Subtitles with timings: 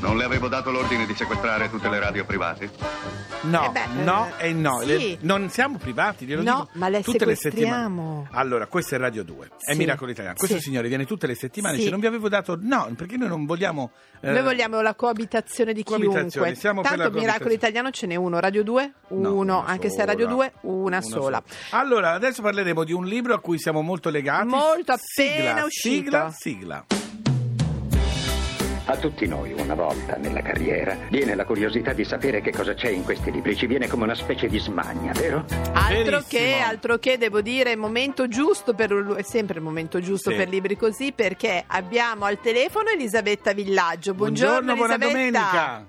[0.00, 2.70] Non le avevo dato l'ordine di sequestrare tutte le radio private?
[3.42, 4.80] No, Eh beh, no eh, e no.
[4.80, 4.86] sì.
[4.86, 8.22] Le- non siamo privati, glielo No, dico ma le tutte le sequestriamo.
[8.24, 8.28] settimane.
[8.42, 9.78] Allora, questo è Radio 2, è Sì.
[9.78, 10.36] Miracolo Italiano.
[10.36, 10.62] Questo Sì.
[10.64, 11.80] signore viene tutte le settimane e Sì.
[11.84, 12.58] dice non vi avevo dato...
[12.60, 13.90] No, perché noi non vogliamo...
[14.20, 16.54] eh, Noi vogliamo la coabitazione di coabitazione, chiunque.
[16.56, 17.54] siamo per Tanto la Miracolo coabitazione.
[17.54, 20.04] Italiano ce n'è uno, Radio 2 No, uno, una anche se sola.
[20.06, 21.42] Radio 2 una, sola.
[21.70, 24.46] Allora, adesso parleremo di un libro a cui siamo molto legati.
[24.48, 26.04] Molto appena sigla, uscito.
[26.04, 26.84] Sigla, sigla.
[28.88, 32.88] A tutti noi una volta nella carriera viene la curiosità di sapere che cosa c'è
[32.88, 35.44] in questi libri, ci viene come una specie di smania, vero?
[35.72, 35.88] Altro
[36.20, 36.22] Verissimo.
[36.28, 40.36] che, altro che, devo dire, momento giusto per è sempre il momento giusto Sì.
[40.36, 44.14] per libri così perché abbiamo al telefono Elisabetta Villaggio.
[44.14, 45.40] Buongiorno, buona Elisabetta.
[45.40, 45.86] domenica.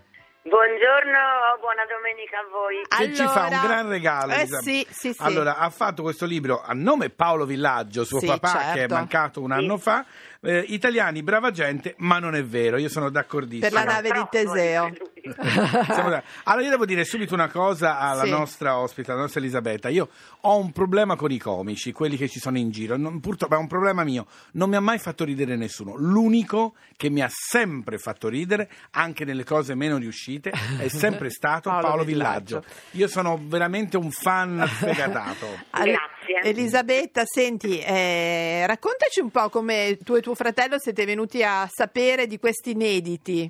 [0.50, 1.20] Buongiorno,
[1.60, 2.82] buona domenica a voi.
[2.88, 4.32] Che ci fa un Allora- gran regalo.
[4.32, 5.22] Eh sì, sì, sì.
[5.22, 8.74] Allora, ha fatto questo libro a nome Paolo Villaggio, suo Sì, papà certo.
[8.74, 10.06] che è mancato un anno fa.
[10.42, 13.68] Eh, italiani, brava gente, ma non è vero, io sono d'accordissimo.
[13.70, 14.94] Per la nave di Teseo.
[16.44, 18.30] Allora io devo dire subito una cosa alla Sì.
[18.30, 19.90] nostra ospite, alla nostra Elisabetta.
[19.90, 20.10] Io
[20.42, 22.98] ho un problema con i comici, quelli che ci sono in giro.
[22.98, 24.26] Non- purtroppo è un problema mio.
[24.54, 25.96] Non mi ha mai fatto ridere nessuno.
[25.96, 31.70] L'unico che mi ha sempre fatto ridere, anche nelle cose meno riuscite, è sempre stato
[31.70, 32.60] Paolo Paolo, Villaggio.
[32.60, 32.76] Villaggio.
[32.92, 35.48] Io sono veramente un fan sfegatato.
[35.72, 36.06] Grazie.
[36.44, 42.28] Elisabetta, senti, eh, raccontaci un po' come tu e tuo fratello siete venuti a sapere
[42.28, 43.50] di questi inediti.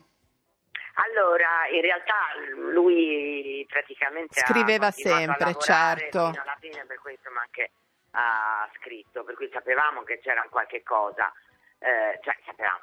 [1.00, 2.16] Allora, in realtà
[2.72, 6.32] lui praticamente Scriveva sempre, certo.
[6.32, 7.72] fino alla fine, per questo ma anche
[8.12, 11.32] ha scritto, per cui sapevamo che c'era qualche cosa,
[11.80, 12.82] eh, cioè sapevamo,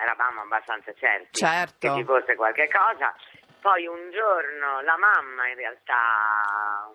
[0.00, 1.76] eravamo, abbastanza certi Certo.
[1.78, 3.14] che ci fosse qualche cosa.
[3.60, 6.90] Poi un giorno la mamma in realtà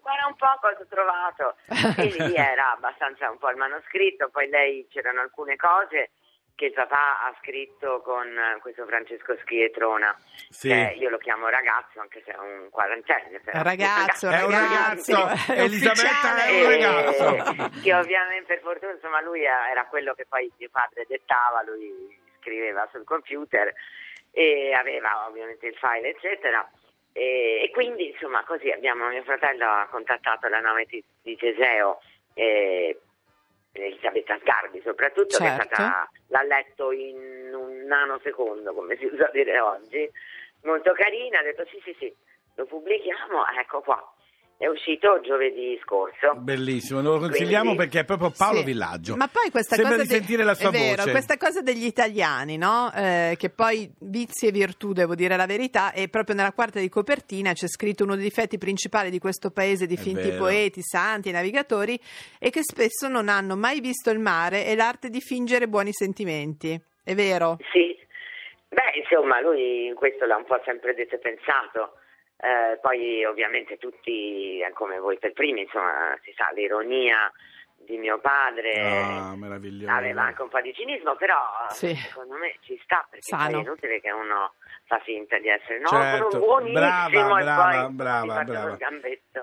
[0.00, 1.56] guarda un po' cosa ho trovato
[2.00, 6.10] e lì era abbastanza un po' il manoscritto, poi lei c'erano alcune cose
[6.56, 10.16] che il papà ha scritto con eh, questo Francesco Schietrona,
[10.48, 10.68] Sì.
[10.70, 13.38] che io lo chiamo ragazzo anche se è un quarantenne.
[13.40, 13.62] però.
[13.62, 17.80] Ragazzo, È un ragazzo, è Elisabetta è un Eh, ragazzo.
[17.82, 22.88] che ovviamente per fortuna insomma lui era quello che poi mio padre dettava, lui scriveva
[22.90, 23.72] sul computer
[24.32, 26.68] e aveva ovviamente il file eccetera
[27.12, 32.00] e, e quindi insomma così abbiamo mio fratello ha contattato la nave di, di Teseo
[32.34, 33.00] e
[33.84, 35.74] Elisabetta Sgarbi soprattutto che è Certo.
[35.74, 40.10] stata, l'ha letto in un nanosecondo come si usa dire oggi
[40.62, 42.14] molto carina ha detto sì sì sì
[42.54, 44.14] lo pubblichiamo ecco qua
[44.58, 48.64] è uscito giovedì scorso Bellissimo, lo consigliamo Quindi- perché è proprio Paolo Sì.
[48.64, 49.14] Villaggio.
[49.16, 51.10] Ma poi questa Sembra cosa di sentire la sua è vero, voce.
[51.10, 52.90] questa cosa degli italiani, no?
[52.94, 56.88] Eh, che poi vizi e virtù, devo dire la verità, e proprio nella quarta di
[56.88, 60.38] copertina c'è scritto uno dei difetti principali di questo paese di È finti vero.
[60.38, 62.00] poeti, santi, navigatori,
[62.38, 66.80] e che spesso non hanno mai visto il mare e l'arte di fingere buoni sentimenti.
[67.04, 67.58] È vero?
[67.72, 67.94] Sì,
[68.68, 71.92] beh, insomma, lui questo l'ha un po' sempre detto e pensato.
[72.38, 77.32] Eh, poi ovviamente tutti, eh, come voi per primi, insomma, si sa l'ironia
[77.78, 79.92] di mio padre Ah, meraviglioso.
[79.92, 81.36] aveva anche un po' di cinismo, però
[81.68, 81.94] Sì.
[81.94, 84.54] secondo me ci sta perché è inutile che uno
[84.86, 88.78] fa finta di essere no, Certo, sono buonissimo brava, e brava, poi brava, brava.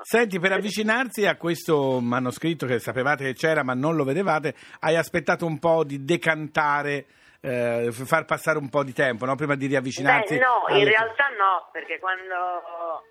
[0.01, 4.95] Senti, per avvicinarsi a questo manoscritto che sapevate che c'era ma non lo vedevate, hai
[4.97, 7.05] aspettato un po' di decantare,
[7.45, 9.35] eh, far passare un po' di tempo, no?
[9.35, 10.37] Prima di riavvicinarsi.
[10.37, 13.03] Beh, no, in alle- realtà no, perché quando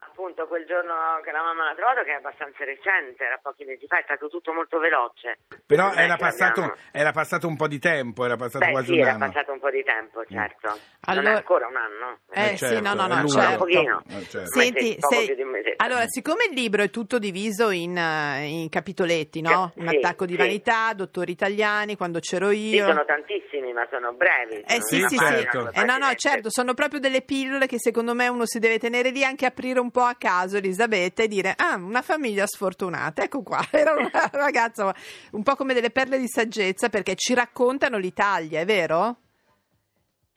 [0.00, 0.92] appunto quel giorno
[1.24, 4.28] che la mamma l'ha trovato, che è abbastanza recente, era pochi mesi fa, è stato
[4.28, 5.38] tutto molto veloce.
[5.64, 8.86] Però Non era passato, abbiamo- era passato un po' di tempo, era passato Beh, quasi
[8.86, 9.26] sì, un era anno.
[9.30, 10.66] passato un po' di tempo, certo.
[10.68, 12.18] Non Allora- è ancora un anno.
[12.30, 13.28] Eh, Eh, sì, certo, no, no, è no, lungo.
[13.30, 13.50] certo.
[13.52, 14.02] Un pochino.
[14.08, 14.50] Eh, certo.
[14.50, 15.84] Senti, Mese, poco sei- più di un mesetto.
[15.84, 19.70] allora, siccome il libro è tutto diviso in, eh, in capitoletti, no?
[19.74, 20.38] Sì, Un attacco di sì.
[20.38, 22.86] vanità, dottori italiani, quando c'ero Sì, io.
[22.86, 24.62] sono tantissimi, ma sono brevi.
[24.66, 25.70] Eh sì, sì, certo.
[25.72, 29.10] Eh, no, no, certo, sono proprio delle pillole che secondo me uno si deve tenere
[29.10, 33.42] lì anche aprire un po' a caso, Elisabetta, e dire, ah, una famiglia sfortunata, ecco
[33.42, 34.94] qua, era una ragazza
[35.32, 39.16] un po' come delle perle di saggezza perché ci raccontano l'Italia, è vero?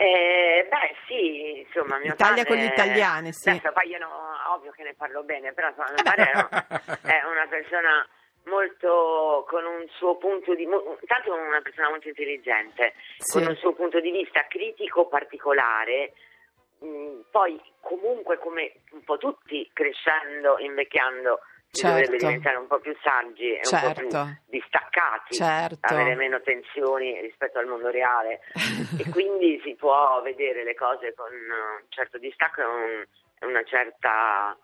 [0.02, 2.46] Eh, beh, sì, insomma, mio Italia padre...
[2.46, 3.50] con gli italiani, sì.
[3.50, 4.10] Adesso poi io no,
[4.56, 8.08] ovvio che ne parlo bene, però insomma, Eh mio padre è è una persona
[8.46, 13.38] molto con un suo punto di è una persona molto intelligente Sì.
[13.40, 16.14] con un suo punto di vista critico particolare
[16.80, 21.40] mh, poi comunque come un po' tutti crescendo invecchiando
[21.70, 21.96] si Certo.
[21.96, 24.42] dovrebbe diventare un po' più saggi e un po' più Certo.
[24.48, 25.94] distaccati Certo.
[25.94, 28.42] avere meno tensioni rispetto al mondo reale
[29.00, 33.06] e quindi si può vedere le cose con un certo distacco e un-
[33.42, 34.58] una certa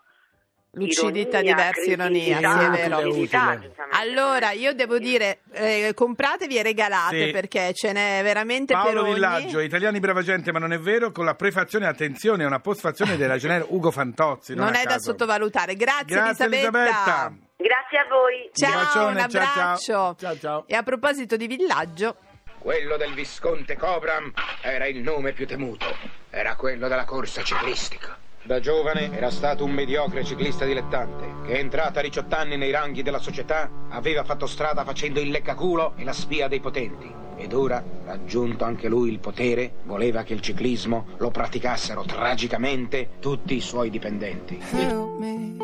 [0.78, 3.02] Lucidità, ironia, diversa ironia, sì, è vero.
[3.02, 3.60] lucidità.
[3.92, 7.30] Allora, io devo dire, eh, compratevi e regalate Sì.
[7.32, 9.14] perché ce n'è veramente per Paolo ogni.
[9.14, 13.28] Villaggio, italiani brava gente, ma non è vero, con la prefazione, attenzione, una postfazione del
[13.28, 14.54] ragioniere Ugo Fantozzi.
[14.54, 15.74] Non, Non a è da sottovalutare.
[15.74, 17.32] Grazie, Grazie Elisabetta.
[17.56, 18.50] Grazie a voi.
[18.52, 19.50] Ciao, bacione, un ciao, ciao.
[19.50, 20.16] abbraccio.
[20.18, 20.64] Ciao, ciao.
[20.66, 22.16] E a proposito di villaggio,
[22.58, 24.32] Quello del Visconte Cobram
[24.62, 25.86] era il nome più temuto.
[26.28, 28.18] Era quello della corsa ciclistica.
[28.48, 33.02] Da giovane era stato un mediocre ciclista dilettante che, entrata a 18 anni nei ranghi
[33.02, 37.12] della società, aveva fatto strada facendo il leccaculo e la spia dei potenti.
[37.36, 43.54] Ed ora, raggiunto anche lui il potere, voleva che il ciclismo lo praticassero tragicamente tutti
[43.54, 44.58] i suoi dipendenti.
[44.72, 45.54] help me.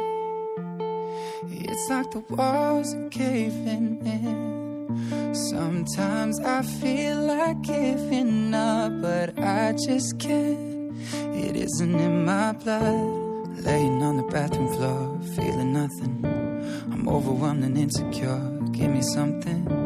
[1.48, 5.32] It's like the walls are caving in.
[5.32, 10.73] Sometimes I feel like giving up, but I just can't.
[11.12, 13.24] It isn't in my blood.
[13.64, 16.24] Laying on the bathroom floor, feeling nothing.
[16.92, 18.40] I'm overwhelmed and insecure.
[18.72, 19.84] Give me something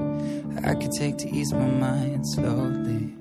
[0.65, 3.15] I could take to ease my mind slowly.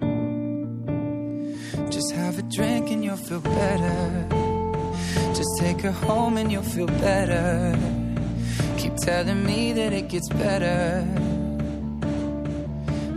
[1.90, 4.28] Just have a drink and you'll feel better.
[5.34, 7.78] Just take her home and you'll feel better.
[8.78, 11.06] Keep telling me that it gets better.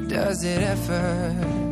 [0.09, 1.70] Does it ever?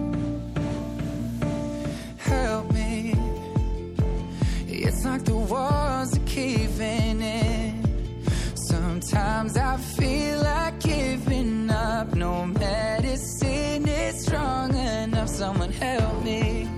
[4.99, 8.25] It's like the walls are caving in.
[8.57, 12.17] Sometimes I feel like giving up.
[12.17, 15.29] No medicine is strong enough.
[15.29, 16.78] Someone help me.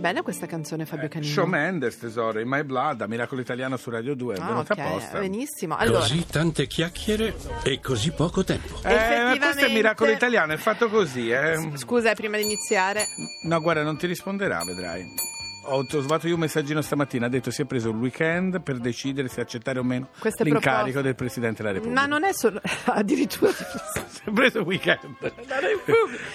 [0.00, 1.30] Che bella questa canzone Fabio Canino.
[1.32, 4.72] Shawn Mendes, tesoro, in My Blood, a Miracolo Italiano su Radio 2, è Ah, venuta
[4.72, 5.18] ok, apposta.
[5.18, 5.76] benissimo.
[5.76, 8.66] Allora, Così tante chiacchiere e così poco tempo.
[8.66, 11.70] Eh, ma questo è Effettivamente- il Miracolo Italiano, è fatto così, eh.
[11.74, 13.04] scusa, prima di iniziare,
[13.42, 15.06] No, guarda, non ti risponderà, vedrai.
[15.72, 19.28] Ho trovato io un messaggino stamattina, ha detto si è preso il weekend per decidere
[19.28, 22.00] se accettare o meno Queste l'incarico proposte- del Presidente della Repubblica.
[22.00, 23.52] ma non è solo addirittura.
[24.20, 25.16] Si è preso il weekend.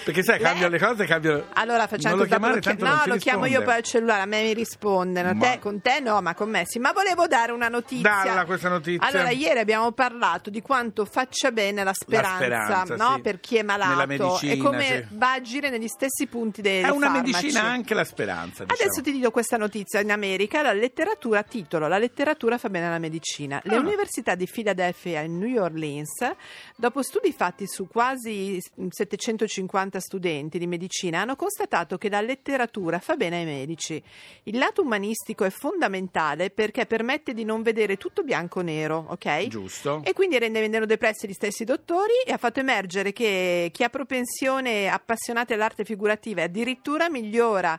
[0.04, 1.44] Perché sai, cambiano le cose, cambiano...
[1.52, 4.42] Allora facciamo Non lo chiamare, tanto No, lo chiamo io poi al cellulare, a me
[4.42, 5.34] mi rispondono.
[5.34, 6.78] Ma- Te, con te no, ma con me sì.
[6.80, 8.22] Ma volevo dare una notizia.
[8.24, 9.06] Dalla questa notizia.
[9.06, 13.14] Allora, ieri abbiamo parlato di quanto faccia bene la speranza, speranza, no?
[13.16, 13.20] sì.
[13.20, 15.16] per chi è malato medicina, e come sì.
[15.16, 17.32] va a agire negli stessi punti dei È una farmaci.
[17.32, 18.80] medicina anche la speranza, diciamo.
[18.82, 22.86] Adesso ti dirò condivido questa notizia in America, la letteratura, titolo, la letteratura fa bene
[22.86, 23.60] alla medicina.
[23.64, 23.80] Le Ah.
[23.80, 26.30] università di Philadelphia e New Orleans,
[26.76, 33.16] dopo studi fatti su quasi 750 studenti di medicina, hanno constatato che la letteratura fa
[33.16, 34.02] bene ai medici.
[34.44, 39.46] Il lato umanistico è fondamentale perché permette di non vedere tutto bianco o nero, ok?
[39.48, 40.02] Giusto.
[40.04, 43.88] E quindi rende meno depressi gli stessi dottori e ha fatto emergere che chi ha
[43.88, 47.78] propensione appassionata all'arte figurativa addirittura migliora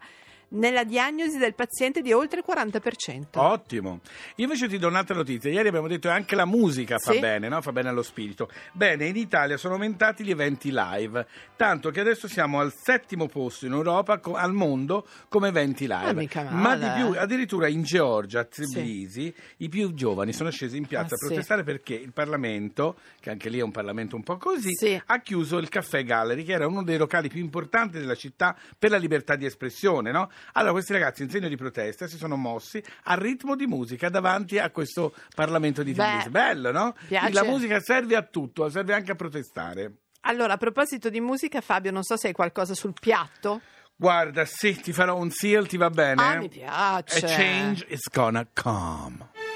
[0.50, 3.24] nella diagnosi del paziente di oltre il 40%.
[3.40, 4.00] Ottimo.
[4.36, 5.50] Io invece ti do un'altra notizia.
[5.52, 7.20] Ieri abbiamo detto che anche la musica fa Sì.
[7.20, 7.62] bene, no?
[7.62, 8.50] fa bene allo spirito.
[8.72, 11.26] Bene, in Italia sono aumentati gli eventi live,
[11.56, 16.28] tanto che adesso siamo al settimo posto in Europa, al mondo, come eventi live.
[16.38, 20.78] Ah, Ma male, di più, addirittura in Georgia, a Tbilisi, i più giovani sono scesi
[20.78, 21.26] in piazza Ah, a sì.
[21.28, 25.02] protestare perché il Parlamento, che anche lì è un Parlamento un po' così, Sì.
[25.06, 28.92] ha chiuso il Caffè Gallery, che era uno dei locali più importanti della città per
[28.92, 30.12] la libertà di espressione.
[30.12, 30.30] No?
[30.54, 34.60] Allora questi ragazzi in segno di protesta si sono mossi al ritmo di musica davanti
[34.60, 36.28] a questo Parlamento di Beh.
[36.30, 36.96] Bello, no?
[37.08, 37.34] piace.
[37.34, 39.94] La musica serve a tutto, serve anche a protestare.
[40.22, 43.62] Allora, a proposito di musica, Fabio, non so se hai qualcosa sul piatto.
[43.96, 46.22] Guarda, sì, ti farò un seal, ti va bene?
[46.22, 47.26] Ah, mi piace.
[47.26, 49.47] A change is gonna come.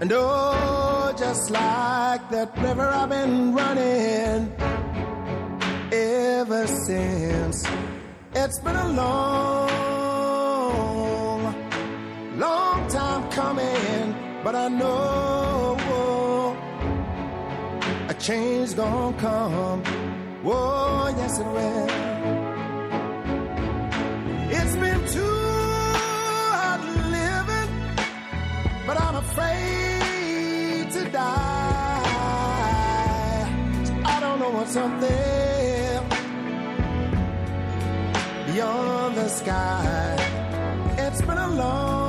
[0.00, 4.52] And oh, just like that river, I've been running
[5.92, 7.66] ever since.
[8.32, 9.68] It's been a long,
[12.38, 14.14] long time coming,
[14.44, 15.76] but I know
[18.08, 19.82] a change gonna come.
[20.44, 21.88] Oh, yes, it will.
[24.58, 25.38] It's been too
[25.98, 27.70] hard living,
[28.86, 29.67] but I'm afraid
[34.68, 35.08] something
[38.46, 40.16] beyond the sky.
[40.98, 42.07] It's been a long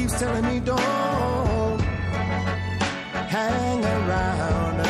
[0.00, 1.80] keeps telling me don't
[3.36, 4.80] hang around.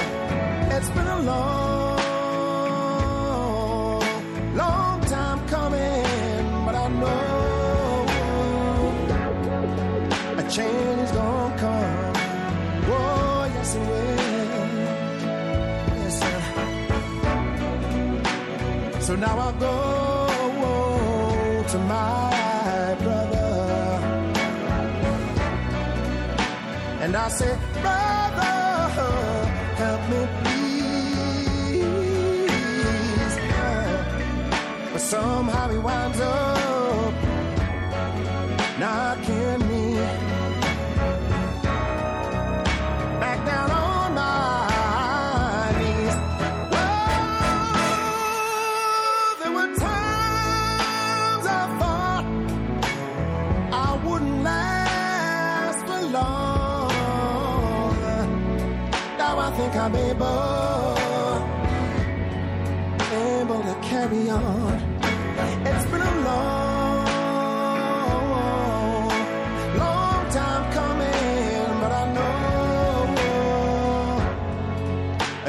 [0.75, 2.01] It's been a long,
[4.55, 8.07] long time coming, but I know
[10.39, 12.13] a change is gonna come.
[12.93, 14.17] Oh, yes it will.
[15.99, 16.41] Yes, sir.
[19.01, 19.75] So now I go
[21.73, 22.30] to my
[27.11, 29.11] and I say, brother,
[29.83, 30.95] help me please.
[34.93, 36.50] But somehow he winds up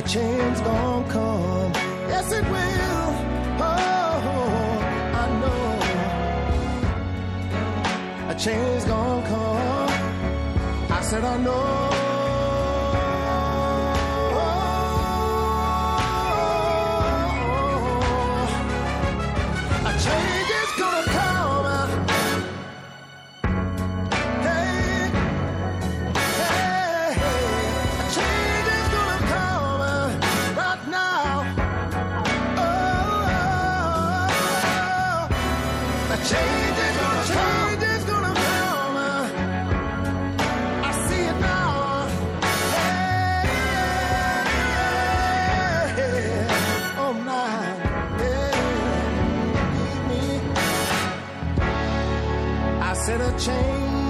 [0.02, 1.72] a change gonna come.
[2.10, 3.14] Yes, it will.
[3.70, 4.82] Oh,
[5.22, 5.72] I know
[8.30, 9.90] a change gonna come.
[10.92, 12.01] I said I know.
[53.06, 54.01] said a change